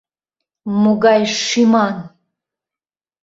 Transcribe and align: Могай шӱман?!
Могай 0.81 1.21
шӱман?! 1.45 1.95